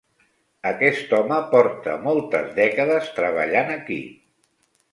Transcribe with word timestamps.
Aquest 0.69 1.13
home 1.17 1.37
porta 1.51 1.95
moltes 2.07 2.49
dècades 2.57 3.13
treballant 3.21 3.73
aquí. 3.77 4.03